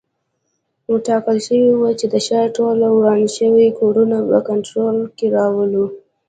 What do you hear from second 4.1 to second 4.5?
په